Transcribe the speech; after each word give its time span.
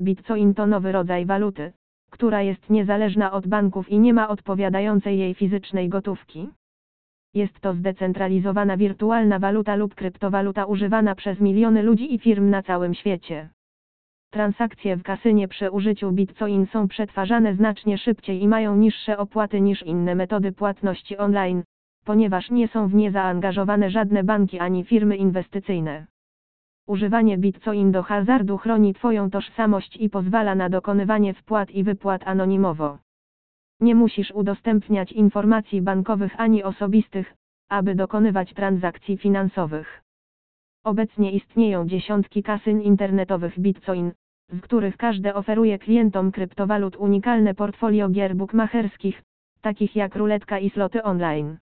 Bitcoin 0.00 0.54
to 0.54 0.66
nowy 0.66 0.92
rodzaj 0.92 1.26
waluty, 1.26 1.72
która 2.10 2.42
jest 2.42 2.70
niezależna 2.70 3.32
od 3.32 3.46
banków 3.46 3.88
i 3.88 3.98
nie 3.98 4.14
ma 4.14 4.28
odpowiadającej 4.28 5.18
jej 5.18 5.34
fizycznej 5.34 5.88
gotówki. 5.88 6.48
Jest 7.34 7.60
to 7.60 7.74
zdecentralizowana 7.74 8.76
wirtualna 8.76 9.38
waluta 9.38 9.76
lub 9.76 9.94
kryptowaluta 9.94 10.64
używana 10.64 11.14
przez 11.14 11.40
miliony 11.40 11.82
ludzi 11.82 12.14
i 12.14 12.18
firm 12.18 12.50
na 12.50 12.62
całym 12.62 12.94
świecie. 12.94 13.48
Transakcje 14.30 14.96
w 14.96 15.02
kasynie 15.02 15.48
przy 15.48 15.70
użyciu 15.70 16.12
Bitcoin 16.12 16.66
są 16.66 16.88
przetwarzane 16.88 17.54
znacznie 17.54 17.98
szybciej 17.98 18.42
i 18.42 18.48
mają 18.48 18.76
niższe 18.76 19.18
opłaty 19.18 19.60
niż 19.60 19.82
inne 19.82 20.14
metody 20.14 20.52
płatności 20.52 21.16
online, 21.16 21.62
ponieważ 22.04 22.50
nie 22.50 22.68
są 22.68 22.88
w 22.88 22.94
nie 22.94 23.10
zaangażowane 23.10 23.90
żadne 23.90 24.24
banki 24.24 24.58
ani 24.58 24.84
firmy 24.84 25.16
inwestycyjne. 25.16 26.06
Używanie 26.88 27.38
Bitcoin 27.38 27.92
do 27.92 28.02
hazardu 28.02 28.58
chroni 28.58 28.94
Twoją 28.94 29.30
tożsamość 29.30 29.96
i 29.96 30.10
pozwala 30.10 30.54
na 30.54 30.68
dokonywanie 30.68 31.34
wpłat 31.34 31.70
i 31.70 31.84
wypłat 31.84 32.22
anonimowo. 32.24 32.98
Nie 33.80 33.94
musisz 33.94 34.30
udostępniać 34.30 35.12
informacji 35.12 35.82
bankowych 35.82 36.40
ani 36.40 36.62
osobistych, 36.62 37.34
aby 37.68 37.94
dokonywać 37.94 38.54
transakcji 38.54 39.16
finansowych. 39.16 40.02
Obecnie 40.84 41.32
istnieją 41.32 41.86
dziesiątki 41.86 42.42
kasyn 42.42 42.80
internetowych 42.80 43.60
Bitcoin, 43.60 44.12
z 44.52 44.60
których 44.60 44.96
każde 44.96 45.34
oferuje 45.34 45.78
klientom 45.78 46.32
kryptowalut 46.32 46.96
unikalne 46.96 47.54
portfolio 47.54 48.08
gier 48.08 48.36
bookmacherskich, 48.36 49.22
takich 49.60 49.96
jak 49.96 50.16
ruletka 50.16 50.58
i 50.58 50.70
sloty 50.70 51.02
online. 51.02 51.58